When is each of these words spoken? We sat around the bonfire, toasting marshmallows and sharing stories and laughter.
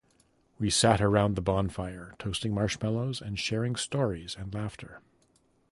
We 0.57 0.71
sat 0.71 0.99
around 0.99 1.35
the 1.35 1.43
bonfire, 1.43 2.15
toasting 2.17 2.55
marshmallows 2.55 3.21
and 3.21 3.37
sharing 3.37 3.75
stories 3.75 4.35
and 4.35 4.51
laughter. 4.51 5.01